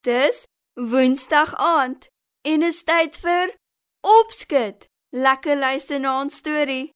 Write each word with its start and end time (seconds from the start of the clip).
Dis 0.00 0.46
Woensdag 0.74 1.54
aand 1.56 2.06
en 2.42 2.62
is 2.62 2.84
tyd 2.84 3.16
vir 3.18 3.54
Opskud. 4.00 4.86
Lekker 5.10 5.58
luister 5.58 5.98
na 5.98 6.20
ons 6.20 6.36
storie. 6.38 6.92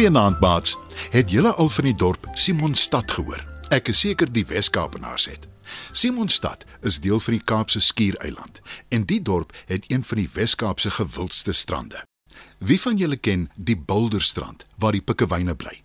Goeienaand 0.00 0.40
maats. 0.40 0.76
Het 1.10 1.30
julle 1.30 1.50
al 1.54 1.68
van 1.68 1.84
die 1.84 1.94
dorp 1.94 2.28
Simonstad 2.32 3.10
gehoor? 3.12 3.42
Ek 3.68 3.90
is 3.92 4.00
seker 4.00 4.30
die 4.32 4.46
Wes-Kaapenaars 4.48 5.26
het. 5.28 5.44
Simonstad 5.92 6.64
is 6.80 6.96
deel 7.04 7.20
van 7.20 7.36
die 7.36 7.42
Kaapse 7.44 7.82
Skiereiland 7.84 8.62
en 8.88 9.04
die 9.04 9.20
dorp 9.20 9.52
het 9.68 9.84
een 9.92 10.00
van 10.04 10.22
die 10.22 10.28
Wes-Kaapse 10.32 10.94
gewildste 10.96 11.52
strande. 11.52 12.00
Wie 12.58 12.80
van 12.80 12.96
julle 12.96 13.20
ken 13.20 13.50
die 13.56 13.76
Boulderstrand 13.76 14.64
waar 14.80 14.96
die 14.96 15.04
pikkewyne 15.04 15.54
bly? 15.54 15.82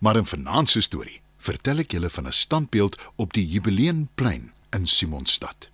Maar 0.00 0.16
in 0.16 0.32
vanaand 0.32 0.72
se 0.72 0.80
storie 0.80 1.20
vertel 1.36 1.84
ek 1.84 1.92
julle 1.92 2.08
van 2.08 2.26
'n 2.26 2.32
standbeeld 2.32 2.96
op 3.16 3.36
die 3.36 3.44
Jubileenplein 3.48 4.52
in 4.72 4.86
Simonstad. 4.86 5.68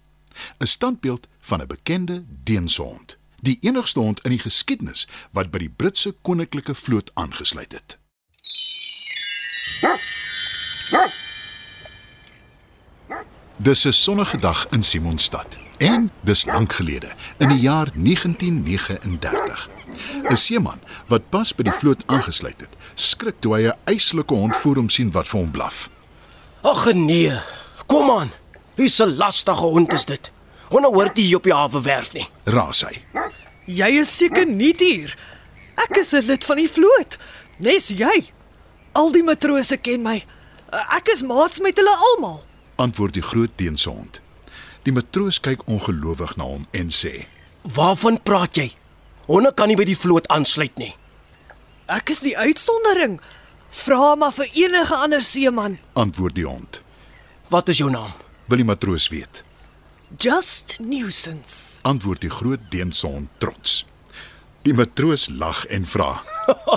'n 0.59 0.67
Standbeeld 0.67 1.29
van 1.41 1.63
'n 1.63 1.71
bekende 1.71 2.25
deensehond 2.43 3.19
die 3.45 3.59
enigste 3.61 4.01
hond 4.01 4.23
in 4.25 4.35
die 4.35 4.43
geskiedenis 4.43 5.07
wat 5.37 5.53
by 5.53 5.61
die 5.65 5.73
Britse 5.83 6.15
koninklike 6.23 6.75
vloot 6.75 7.11
aangesluit 7.21 7.73
het. 7.73 7.99
Dis 13.57 13.85
'n 13.87 13.93
sonnige 13.93 14.39
dag 14.39 14.67
in 14.71 14.83
Simonstad 14.83 15.57
en 15.79 16.11
dis 16.21 16.45
lank 16.45 16.73
gelede, 16.73 17.13
in 17.39 17.49
die 17.49 17.61
jaar 17.61 17.91
1939. 17.95 19.69
'n 20.31 20.37
Seeman 20.37 20.81
wat 21.07 21.29
pas 21.31 21.55
by 21.55 21.63
die 21.63 21.73
vloot 21.73 22.03
aangesluit 22.07 22.61
het, 22.61 22.77
skrik 22.95 23.41
toe 23.41 23.55
hy 23.55 23.63
'n 23.69 23.79
eislike 23.85 24.35
hond 24.35 24.57
voor 24.57 24.77
hom 24.77 24.89
sien 24.89 25.11
wat 25.11 25.29
vir 25.29 25.41
hom 25.41 25.51
blaf. 25.51 25.91
Ag 26.63 26.93
nee. 26.93 27.39
Kom 27.87 28.11
aan. 28.11 28.33
Wie 28.75 28.89
se 28.89 29.07
lastige 29.07 29.65
hond 29.65 29.93
is 29.93 30.05
dit? 30.05 30.33
Honde 30.71 30.89
hoort 30.89 31.17
hier 31.17 31.37
op 31.37 31.43
die 31.43 31.55
hawe 31.55 31.81
werf 31.83 32.13
nie. 32.13 32.27
Raas 32.45 32.83
hy. 32.87 33.03
Jy 33.67 33.91
is 34.01 34.17
seker 34.17 34.47
nie 34.47 34.75
hier. 34.79 35.15
Ek 35.77 35.97
is 35.97 36.13
'n 36.15 36.27
lid 36.27 36.45
van 36.45 36.57
die 36.57 36.69
vloot. 36.69 37.19
Nes 37.59 37.89
jy. 37.89 38.33
Al 38.93 39.13
die 39.13 39.23
matrose 39.23 39.77
ken 39.77 40.03
my. 40.03 40.25
Ek 40.97 41.09
is 41.09 41.23
maats 41.23 41.61
met 41.61 41.77
hulle 41.77 41.97
almal. 42.11 42.45
Antwoord 42.77 43.15
die 43.15 43.23
groot 43.23 43.51
deensehond. 43.57 44.21
Die 44.83 44.93
matroos 44.93 45.41
kyk 45.41 45.63
ongelowig 45.67 46.37
na 46.37 46.45
hom 46.45 46.67
en 46.73 46.91
sê: 46.91 47.27
Waarvan 47.63 48.23
praat 48.23 48.57
jy? 48.57 48.73
Honde 49.27 49.55
kan 49.55 49.69
nie 49.69 49.77
by 49.77 49.85
die 49.85 49.97
vloot 49.97 50.29
aansluit 50.29 50.77
nie. 50.77 50.95
Ek 51.89 52.11
is 52.11 52.21
die 52.21 52.37
uitsondering. 52.37 53.21
Vra 53.71 54.15
maar 54.15 54.33
vir 54.33 54.49
enige 54.53 54.95
ander 54.95 55.23
seeman. 55.23 55.79
Antwoord 55.95 56.35
die 56.35 56.47
hond. 56.47 56.83
Wat 57.49 57.69
is 57.69 57.79
jou 57.79 57.91
naam? 57.91 58.13
Wil 58.47 58.57
die 58.63 58.69
matroos 58.69 59.09
weet? 59.09 59.43
Just 60.19 60.79
nuisance. 60.81 61.81
Antwoord 61.83 62.21
die 62.21 62.31
groot 62.31 62.61
deensehond 62.71 63.29
trots. 63.39 63.87
Die 64.63 64.75
matroos 64.75 65.29
lag 65.29 65.65
en 65.67 65.87
vra: 65.87 66.23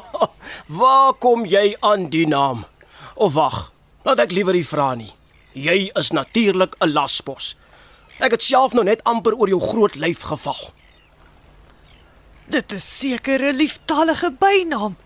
Waar 0.79 1.13
kom 1.13 1.45
jy 1.45 1.75
aan 1.79 2.09
die 2.09 2.25
naam? 2.27 2.65
Of 3.15 3.33
wag, 3.33 3.71
laat 4.07 4.23
ek 4.25 4.33
liewer 4.33 4.57
nie 4.57 4.65
vra 4.65 4.93
nie. 4.97 5.11
Jy 5.53 5.91
is 5.99 6.11
natuurlik 6.15 6.75
'n 6.79 6.93
laspos. 6.93 7.55
Ek 8.19 8.31
het 8.31 8.41
self 8.41 8.73
nou 8.73 8.83
net 8.83 9.03
amper 9.03 9.35
oor 9.35 9.49
jou 9.49 9.59
groot 9.61 9.95
lyf 9.95 10.21
geval. 10.31 10.73
Dit 12.49 12.71
is 12.71 12.97
seker 12.97 13.43
'n 13.43 13.55
lieftallige 13.55 14.31
bynaam. 14.31 14.97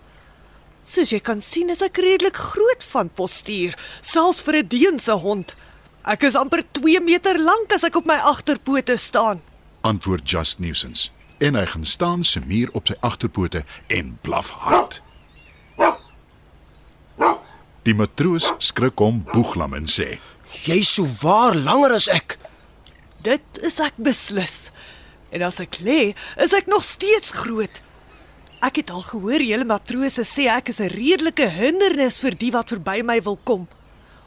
Soos 0.83 1.09
jy 1.09 1.19
kan 1.19 1.41
sien 1.41 1.69
is 1.69 1.81
ek 1.81 1.97
redelik 1.97 2.37
groot 2.37 2.83
van 2.83 3.09
postuur, 3.09 3.75
selfs 4.01 4.41
vir 4.41 4.55
'n 4.63 4.67
deense 4.67 5.11
hond. 5.11 5.55
Ek 6.01 6.23
is 6.25 6.33
amper 6.33 6.63
2 6.73 6.97
meter 7.05 7.37
lank 7.37 7.73
as 7.75 7.83
ek 7.85 7.99
op 7.99 8.07
my 8.09 8.17
agterpote 8.25 8.95
staan. 8.97 9.41
Antwoord 9.85 10.25
Just 10.25 10.57
Nuisance. 10.57 11.11
En 11.37 11.53
hy 11.53 11.65
gaan 11.69 11.85
staan 11.85 12.23
se 12.25 12.41
muur 12.41 12.71
op 12.77 12.89
sy 12.89 12.95
agterpote 13.05 13.61
en 13.93 14.15
blaf 14.25 14.49
hard. 14.65 15.01
Die 17.85 17.93
matroos 17.97 18.49
skrik 18.61 18.97
hom 19.01 19.21
boeglam 19.29 19.75
en 19.77 19.85
sê: 19.89 20.17
Jy's 20.65 20.89
so 20.97 21.05
waar 21.21 21.57
langer 21.57 21.93
as 21.97 22.07
ek. 22.09 22.37
Dit 23.21 23.61
is 23.61 23.77
ek 23.81 23.97
beslis. 24.01 24.71
En 25.29 25.45
as 25.45 25.61
ek 25.61 25.81
lê, 25.85 26.13
is 26.41 26.53
ek 26.53 26.69
nog 26.69 26.81
steeds 26.85 27.33
groot. 27.43 27.81
Ek 28.61 28.81
het 28.81 28.89
al 28.93 29.05
gehoor 29.05 29.41
julle 29.41 29.69
matrose 29.69 30.25
sê 30.25 30.49
ek 30.49 30.73
is 30.73 30.81
'n 30.81 30.89
redelike 30.93 31.45
hindernis 31.45 32.17
vir 32.21 32.33
die 32.37 32.51
wat 32.51 32.73
verby 32.73 33.01
my 33.05 33.21
wil 33.21 33.37
kom 33.37 33.69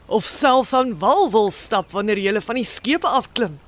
of 0.07 0.25
selfs 0.25 0.73
aan 0.73 0.97
wal 0.99 1.29
wil 1.31 1.51
stap 1.51 1.91
wanneer 1.91 2.19
jy 2.21 2.41
van 2.41 2.59
die 2.59 2.67
skepe 2.67 3.07
afklim. 3.07 3.59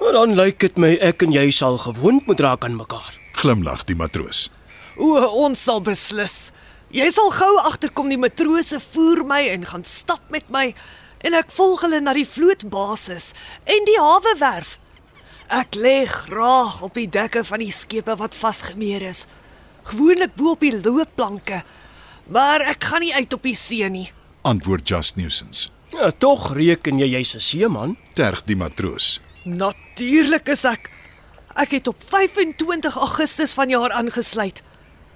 Maar 0.00 0.16
dan 0.16 0.34
lyk 0.38 0.60
dit 0.62 0.78
my 0.80 0.94
ek 1.04 1.26
en 1.26 1.34
jy 1.34 1.50
sal 1.52 1.76
gewoond 1.78 2.26
moet 2.26 2.40
raak 2.40 2.64
aan 2.64 2.78
mekaar. 2.78 3.12
Glimlag 3.36 3.84
die 3.84 3.96
matroos. 3.96 4.48
O, 4.96 5.16
ons 5.44 5.60
sal 5.60 5.82
beslis. 5.84 6.50
Jy 6.90 7.06
sal 7.12 7.30
gou 7.30 7.52
agterkom 7.62 8.08
die 8.10 8.18
matrose 8.20 8.80
voer 8.80 9.22
my 9.28 9.42
en 9.52 9.66
gaan 9.68 9.84
stap 9.84 10.24
met 10.32 10.48
my 10.50 10.70
en 11.20 11.36
ek 11.36 11.52
volg 11.52 11.84
hulle 11.84 12.00
na 12.00 12.14
die 12.16 12.26
vlootbasis 12.26 13.30
en 13.68 13.86
die 13.88 13.98
hawe 14.00 14.32
werf. 14.40 14.78
Ek 15.50 15.76
lê 15.76 16.06
graag 16.08 16.80
op 16.86 16.96
die 16.96 17.08
dekke 17.10 17.42
van 17.44 17.62
die 17.62 17.74
skepe 17.74 18.16
wat 18.18 18.38
vasgemeer 18.38 19.04
is. 19.08 19.26
Gewoonlik 19.90 20.36
bo 20.38 20.54
op 20.54 20.64
die 20.64 20.76
loopplanke. 20.76 21.60
Maar 22.30 22.64
ek 22.72 22.86
gaan 22.86 23.02
nie 23.02 23.14
uit 23.14 23.32
op 23.34 23.44
die 23.44 23.56
see 23.58 23.88
nie. 23.90 24.08
Antwoord 24.42 24.88
Just 24.88 25.16
Nuisance. 25.16 25.68
Ja, 25.90 26.10
tog 26.10 26.52
reken 26.54 26.98
jy 26.98 27.06
jy's 27.06 27.34
'n 27.34 27.40
seeman? 27.40 27.96
Terg 28.14 28.42
die 28.44 28.56
matroos. 28.56 29.20
Natuurlik 29.44 30.48
is 30.48 30.64
ek. 30.64 30.90
Ek 31.54 31.70
het 31.70 31.86
op 31.88 31.96
25 32.06 32.96
Augustus 32.96 33.52
vanjaar 33.52 33.90
aangesluit. 33.90 34.62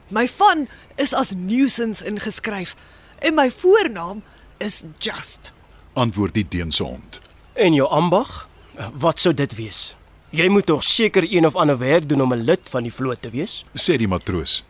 My 0.09 0.29
van 0.29 0.69
is 0.97 1.13
as 1.13 1.33
Nuisance 1.37 2.05
ingeskryf 2.05 2.75
en 3.19 3.35
my 3.35 3.51
voornaam 3.51 4.23
is 4.59 4.83
Just. 4.99 5.53
Antwoord 5.93 6.35
die 6.35 6.47
deensehond. 6.49 7.21
En 7.53 7.73
jou 7.73 7.89
ambag? 7.89 8.49
Wat 8.93 9.19
sou 9.21 9.35
dit 9.35 9.55
wees? 9.55 9.97
Jy 10.31 10.49
moet 10.49 10.67
tog 10.67 10.83
seker 10.83 11.25
een 11.31 11.47
of 11.47 11.55
ander 11.55 11.79
werk 11.79 12.09
doen 12.09 12.21
om 12.21 12.33
'n 12.35 12.45
lid 12.45 12.69
van 12.71 12.83
die 12.83 12.93
vloot 12.93 13.23
te 13.23 13.31
wees. 13.31 13.65
Sê 13.79 13.97
die 13.97 14.09
matroos. 14.09 14.65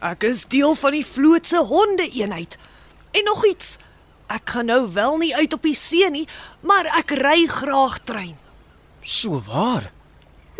Ek 0.00 0.22
is 0.22 0.44
deel 0.48 0.74
van 0.74 0.92
die 0.92 1.06
vloot 1.06 1.46
se 1.46 1.56
honde-eenheid. 1.56 2.56
En 3.10 3.24
nog 3.24 3.46
iets. 3.46 3.76
Ek 4.28 4.50
gaan 4.54 4.68
nou 4.68 4.92
wel 4.92 5.16
nie 5.16 5.34
uit 5.36 5.52
op 5.56 5.62
die 5.64 5.76
see 5.76 6.08
nie, 6.12 6.26
maar 6.60 6.88
ek 6.98 7.16
ry 7.16 7.46
graag 7.48 7.98
trein. 8.04 8.36
So 9.02 9.40
waar. 9.40 9.90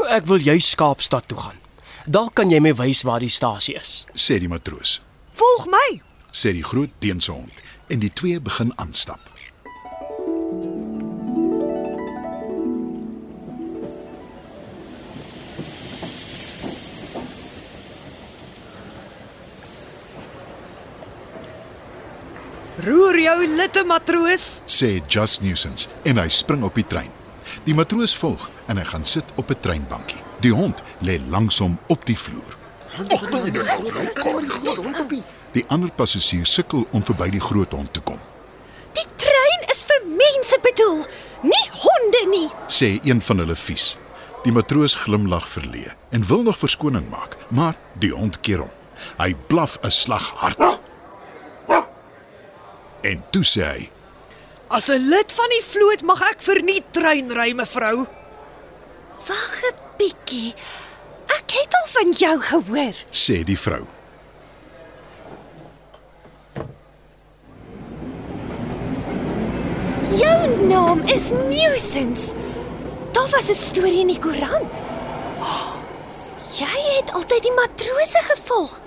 Ek 0.09 0.25
wil 0.31 0.41
jy 0.41 0.57
Kaapstad 0.79 1.29
toe 1.29 1.39
gaan. 1.39 1.59
Dalk 2.07 2.35
kan 2.39 2.51
jy 2.51 2.61
my 2.65 2.73
wys 2.73 3.03
waar 3.05 3.21
die 3.21 3.29
stasie 3.29 3.75
is. 3.77 4.07
Sê 4.15 4.39
die 4.41 4.49
matroos. 4.49 5.01
Volg 5.37 5.67
my. 5.69 6.01
Sê 6.33 6.55
die 6.57 6.65
groot 6.65 6.93
deensehond 7.03 7.53
en 7.89 8.01
die 8.01 8.13
twee 8.13 8.41
begin 8.41 8.73
aanstap. 8.81 9.21
Roer 22.79 23.17
jou 23.19 23.39
litte 23.57 23.83
matroos. 23.85 24.61
Sê 24.71 25.01
Just 25.11 25.41
Nuisance 25.43 25.89
en 26.07 26.21
hy 26.21 26.29
spring 26.31 26.63
op 26.63 26.77
die 26.79 26.87
trein. 26.87 27.11
Die 27.65 27.75
matroos 27.75 28.13
volg 28.15 28.45
en 28.71 28.79
hy 28.79 28.85
gaan 28.87 29.05
sit 29.05 29.25
op 29.35 29.51
'n 29.51 29.59
treinbankie. 29.61 30.23
Die 30.41 30.53
hond 30.55 30.79
lê 31.03 31.19
langsom 31.31 31.79
op 31.89 32.07
die 32.07 32.17
vloer. 32.17 32.55
Die 35.53 35.65
ander 35.69 35.91
passasiers 35.91 36.53
sukkel 36.53 36.87
om 36.91 37.03
verby 37.03 37.31
die 37.31 37.41
groot 37.41 37.73
hond 37.73 37.93
te 37.93 38.01
kom. 38.01 38.19
Die 38.93 39.07
trein 39.17 39.63
is 39.75 39.83
vir 39.83 40.01
mense 40.07 40.59
bedoel, 40.63 41.07
nie 41.43 41.67
honde 41.73 42.27
nie. 42.31 42.49
Sê 42.69 43.01
een 43.03 43.23
van 43.23 43.39
hulle 43.39 43.57
vies. 43.57 43.97
Die 44.45 44.53
matroos 44.53 44.95
glimlag 44.95 45.49
verleë 45.49 45.95
en 46.11 46.27
wil 46.27 46.43
nog 46.43 46.59
verskoning 46.59 47.11
maak, 47.11 47.37
maar 47.49 47.75
die 47.99 48.13
hond 48.13 48.41
keer 48.41 48.59
hom. 48.59 48.71
Hy 49.19 49.35
blaf 49.47 49.79
'n 49.83 49.91
slag 49.91 50.31
hard. 50.37 50.78
En 53.09 53.23
toe 53.33 53.45
sê 53.45 53.65
hy: 53.65 53.91
As 54.69 54.89
'n 54.93 55.09
lid 55.09 55.33
van 55.33 55.51
die 55.55 55.65
vloot 55.65 56.03
mag 56.05 56.21
ek 56.31 56.43
vir 56.45 56.59
nie 56.63 56.83
trein 56.93 57.31
ry, 57.33 57.53
mevrou. 57.57 58.05
Wag 59.29 59.55
'n 59.71 59.77
bietjie. 59.99 60.53
Ek 61.39 61.49
het 61.59 61.73
al 61.81 61.89
van 61.97 62.09
jou 62.13 62.37
gehoor. 62.51 62.97
sê 63.11 63.45
die 63.45 63.59
vrou. 63.59 63.85
Jou 70.23 70.67
naam 70.69 71.01
is 71.07 71.31
Nuisance. 71.31 72.33
Daar 73.13 73.29
was 73.31 73.49
'n 73.49 73.55
storie 73.55 74.01
in 74.01 74.13
die 74.13 74.21
koerant. 74.21 74.75
Oh, 75.41 75.75
jy 76.61 76.97
het 76.97 77.13
altyd 77.13 77.43
die 77.43 77.53
matrose 77.53 78.21
gevolg. 78.33 78.81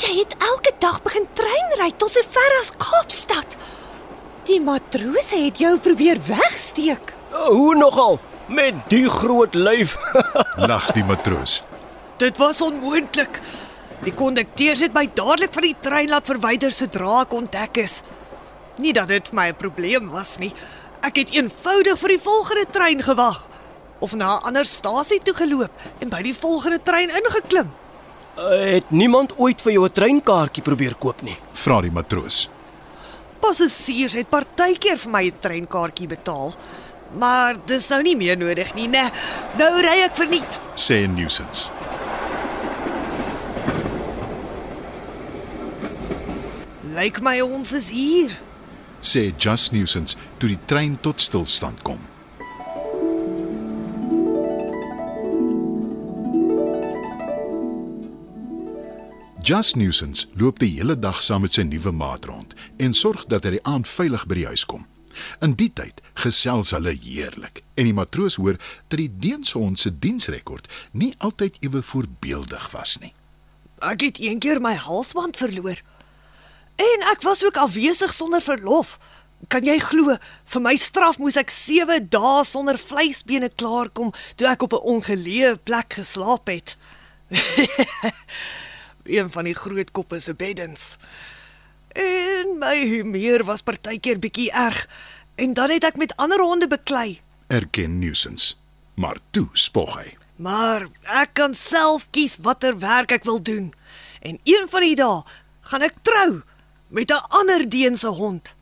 Jy 0.00 0.14
het 0.22 0.32
elke 0.40 0.70
dag 0.80 1.02
begin 1.04 1.26
treinry 1.36 1.90
tot 2.00 2.14
so 2.14 2.24
ver 2.32 2.54
as 2.56 2.70
Kaapstad. 2.80 3.56
Die 4.48 4.56
matrose 4.64 5.36
het 5.36 5.58
jou 5.60 5.74
probeer 5.82 6.16
wegsteek. 6.24 7.12
Hoe 7.30 7.74
nogal 7.76 8.16
met 8.48 8.78
die 8.88 9.04
groot 9.12 9.54
lyf? 9.54 9.98
Lag 10.70 10.86
die 10.96 11.04
matroos. 11.04 11.58
Dit 12.16 12.40
was 12.40 12.62
onmoontlik. 12.64 13.42
Die 14.06 14.14
kondukteurs 14.16 14.80
het 14.86 14.96
my 14.96 15.04
dadelik 15.12 15.52
van 15.52 15.68
die 15.68 15.76
trein 15.84 16.08
laat 16.08 16.30
verwyder 16.32 16.72
sodra 16.72 17.20
ek 17.26 17.36
ontdek 17.36 17.82
is. 17.84 18.00
Nie 18.80 18.94
dat 18.96 19.12
dit 19.12 19.28
vir 19.28 19.36
my 19.36 19.46
'n 19.52 19.60
probleem 19.60 20.08
was 20.08 20.38
nie. 20.40 20.54
Ek 21.04 21.20
het 21.20 21.36
eenvoudig 21.36 22.00
vir 22.00 22.16
die 22.16 22.24
volgende 22.24 22.66
trein 22.72 23.02
gewag 23.04 23.44
of 24.00 24.16
na 24.16 24.40
'n 24.40 24.48
ander 24.48 24.64
stasie 24.64 25.20
toe 25.20 25.34
geloop 25.34 25.72
en 26.00 26.08
by 26.08 26.22
die 26.22 26.34
volgende 26.34 26.80
trein 26.82 27.10
ingeklim. 27.12 27.68
Het 28.36 28.90
niemand 28.90 29.38
ooit 29.38 29.60
vir 29.60 29.72
jou 29.72 29.84
'n 29.84 29.92
treinkaartjie 29.92 30.62
probeer 30.62 30.94
koop 30.94 31.22
nie? 31.22 31.36
Vra 31.52 31.80
die 31.80 31.90
matroos. 31.90 32.48
Passasiers 33.40 34.12
het 34.12 34.28
partykeer 34.28 34.98
vir 34.98 35.10
my 35.10 35.24
'n 35.26 35.38
treinkaartjie 35.40 36.08
betaal. 36.08 36.54
Maar 37.18 37.56
dis 37.66 37.88
nou 37.88 38.02
nie 38.02 38.16
meer 38.16 38.36
nodig 38.36 38.74
nie, 38.74 38.88
né? 38.88 39.10
Nou 39.58 39.80
ry 39.80 40.04
ek 40.04 40.16
verniet. 40.16 40.60
Sê 40.74 41.08
Nuisance. 41.08 41.70
Lyk 46.94 47.20
my 47.20 47.40
ons 47.40 47.72
is 47.72 47.90
hier. 47.90 48.38
Sê 49.00 49.32
Just 49.36 49.72
Nuisance 49.72 50.16
toe 50.38 50.48
die 50.48 50.58
trein 50.66 50.98
tot 51.00 51.20
stilstand 51.20 51.82
kom. 51.82 52.09
Just 59.50 59.74
Nuisance 59.74 60.26
loop 60.38 60.60
die 60.62 60.68
hele 60.76 60.94
dag 60.94 61.18
saam 61.26 61.42
met 61.42 61.56
sy 61.56 61.64
nuwe 61.66 61.90
maat 61.90 62.28
rond 62.30 62.52
en 62.78 62.92
sorg 62.94 63.24
dat 63.32 63.48
hy 63.48 63.56
die 63.56 63.62
aand 63.66 63.88
veilig 63.90 64.22
by 64.30 64.36
die 64.38 64.44
huis 64.46 64.62
kom. 64.62 64.84
In 65.42 65.56
die 65.58 65.66
tyd 65.74 65.98
gesels 66.22 66.70
hulle 66.76 66.92
heerlik 66.94 67.58
en 67.74 67.88
die 67.88 67.96
matroos 67.96 68.36
hoor 68.38 68.60
dat 68.60 69.00
die 69.00 69.08
Deense 69.24 69.58
hond 69.58 69.82
se 69.82 69.90
diensrekord 69.90 70.70
nie 70.94 71.10
altyd 71.18 71.58
ewe 71.66 71.82
voorbeeldig 71.82 72.68
was 72.76 72.94
nie. 73.02 73.10
Ek 73.82 74.06
het 74.06 74.22
eendag 74.22 74.62
my 74.62 74.76
halsband 74.78 75.42
verloor. 75.42 75.82
En 76.78 77.08
ek 77.10 77.26
was 77.26 77.42
ook 77.42 77.58
afwesig 77.58 78.14
sonder 78.14 78.46
verlof. 78.46 79.00
Kan 79.50 79.66
jy 79.66 79.80
glo, 79.82 80.14
vir 80.46 80.62
my 80.62 80.78
straf 80.78 81.18
moes 81.18 81.40
ek 81.40 81.50
7 81.50 82.06
dae 82.06 82.46
sonder 82.46 82.78
vleisbene 82.78 83.50
klaarkom 83.50 84.14
toe 84.38 84.46
ek 84.54 84.62
op 84.62 84.78
'n 84.78 84.86
ongeleë 84.94 85.56
plek 85.66 85.98
geslaap 85.98 86.46
het. 86.54 86.76
Een 89.04 89.30
van 89.30 89.44
die 89.44 89.54
groot 89.54 89.90
koppe 89.90 90.18
se 90.18 90.34
beddens. 90.34 90.96
En 91.92 92.58
my 92.58 92.76
humeur 92.86 93.44
was 93.44 93.62
partykeer 93.62 94.18
bietjie 94.18 94.50
erg 94.52 94.88
en 95.34 95.54
dan 95.54 95.70
het 95.70 95.84
ek 95.84 95.96
met 95.96 96.16
ander 96.16 96.40
honde 96.40 96.68
beklei. 96.68 97.20
Erken 97.46 97.98
Nuisance. 97.98 98.54
Maar 98.94 99.16
toe 99.30 99.48
spog 99.52 99.96
hy. 99.96 100.16
Maar 100.36 100.86
ek 101.02 101.32
kan 101.32 101.54
self 101.54 102.06
kies 102.10 102.38
watter 102.44 102.78
werk 102.78 103.12
ek 103.12 103.24
wil 103.24 103.42
doen. 103.42 103.72
En 104.20 104.38
een 104.44 104.66
van 104.68 104.84
die 104.84 104.96
dae 104.96 105.22
gaan 105.72 105.82
ek 105.82 106.00
trou 106.02 106.42
met 106.88 107.10
'n 107.10 107.24
ander 107.28 107.68
Deense 107.68 108.08
hond, 108.08 108.54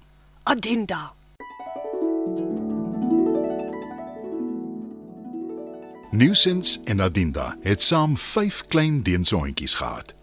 Adinda. 0.43 1.15
Nuisance 6.11 6.81
en 6.85 7.01
Adinda 7.01 7.57
het 7.61 7.83
saam 7.83 8.17
5 8.17 8.67
klein 8.67 9.03
Deense 9.03 9.35
hondjies 9.35 9.75
gehad. 9.75 10.15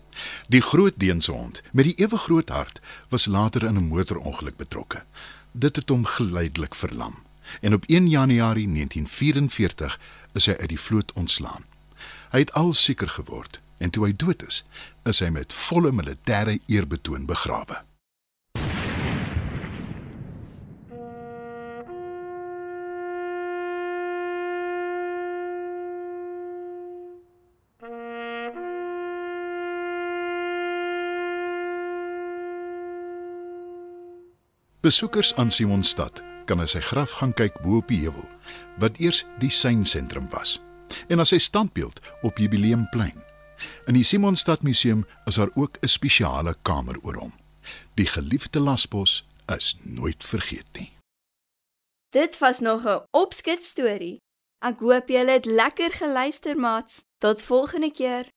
Die 0.47 0.61
groot 0.61 0.93
Deense 0.97 1.31
hond 1.31 1.61
met 1.71 1.85
die 1.85 1.95
ewe 1.95 2.17
groot 2.17 2.49
hart 2.49 2.81
was 3.09 3.25
later 3.25 3.63
in 3.63 3.77
'n 3.77 3.87
motorongeluk 3.87 4.57
betrokke. 4.57 5.03
Dit 5.51 5.75
het 5.75 5.89
hom 5.89 6.05
geleidelik 6.05 6.75
verlam 6.75 7.23
en 7.61 7.73
op 7.73 7.83
1 7.85 8.09
Januarie 8.09 8.67
1944 8.67 9.99
is 10.33 10.45
hy 10.45 10.55
uit 10.59 10.69
die 10.69 10.79
vloot 10.79 11.13
ontslaan. 11.13 11.65
Hy 12.31 12.39
het 12.39 12.53
al 12.53 12.73
seker 12.73 13.09
geword 13.09 13.59
en 13.77 13.89
toe 13.89 14.05
hy 14.05 14.13
dood 14.13 14.43
is, 14.47 14.63
is 15.03 15.19
hy 15.19 15.29
met 15.29 15.53
volle 15.53 15.91
militêre 15.91 16.59
eerbetoon 16.65 17.25
begrawe. 17.25 17.83
Besoekers 34.85 35.35
aan 35.35 35.51
Simonstad 35.51 36.21
kan 36.45 36.59
na 36.61 36.67
sy 36.69 36.77
graf 36.77 37.15
gaan 37.17 37.31
kyk 37.33 37.55
bo 37.63 37.79
op 37.81 37.87
die 37.89 38.03
heuwel 38.03 38.27
wat 38.77 38.99
eers 39.01 39.23
die 39.41 39.49
seinsentrum 39.49 40.27
was 40.29 40.59
en 41.09 41.17
na 41.17 41.25
sy 41.25 41.39
standbeeld 41.41 41.97
op 42.21 42.37
Jubileumplein. 42.37 43.17
In 43.89 43.97
die 43.97 44.05
Simonstad 44.05 44.61
Museum 44.61 45.01
is 45.25 45.39
daar 45.41 45.49
ook 45.57 45.81
'n 45.81 45.89
spesiale 45.89 46.53
kamer 46.61 47.01
oor 47.01 47.17
hom. 47.17 47.33
Die 47.97 48.05
geliefde 48.05 48.59
lasbos 48.59 49.25
is 49.57 49.75
nooit 49.81 50.23
vergeet 50.23 50.69
nie. 50.77 50.91
Dit 52.13 52.37
was 52.37 52.59
nog 52.59 52.85
'n 52.85 53.01
opskit 53.11 53.63
storie. 53.63 54.21
Ek 54.61 54.79
hoop 54.79 55.09
julle 55.09 55.31
het 55.31 55.45
lekker 55.45 55.93
geluister, 55.93 56.57
maats. 56.57 57.03
Tot 57.17 57.41
volgende 57.41 57.91
keer. 57.91 58.29